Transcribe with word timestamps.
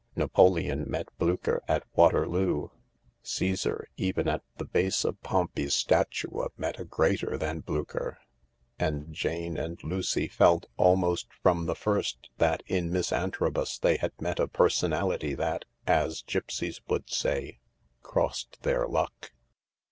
Napoleon 0.15 0.85
met 0.89 1.15
Blucher 1.19 1.61
at 1.67 1.83
Waterloo; 1.93 2.69
Caesar, 3.21 3.87
even 3.97 4.27
at 4.27 4.41
the 4.57 4.65
base 4.65 5.05
of 5.05 5.21
Pompey's 5.21 5.75
statua, 5.75 6.47
met 6.57 6.79
a 6.79 6.85
greater 6.85 7.37
than 7.37 7.59
Blucher; 7.59 8.17
and 8.79 9.13
Jane 9.13 9.57
and 9.59 9.77
Lucy 9.83 10.27
felt, 10.27 10.65
almost 10.75 11.27
from 11.43 11.67
the 11.67 11.75
first, 11.75 12.31
that 12.39 12.63
in 12.65 12.89
Miss 12.91 13.13
Antrobus 13.13 13.77
they 13.77 13.97
had 13.97 14.19
met 14.19 14.39
a 14.39 14.47
personality 14.47 15.35
that, 15.35 15.65
as 15.85 16.23
gipsies 16.23 16.81
wouldsay, 16.89 17.59
"crossed 18.01 18.63
their 18.63 18.87
luck." 18.87 19.33